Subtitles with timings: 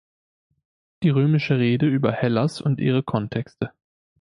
[1.03, 3.71] Die römische Rede über Hellas und ihre Kontexte".